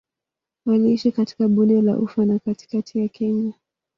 Waliishi 0.65 1.11
katika 1.11 1.47
Bonde 1.47 1.81
la 1.81 1.97
Ufa 1.97 2.25
na 2.25 2.39
katikati 2.39 2.99
ya 2.99 3.07
Kenya. 3.07 3.53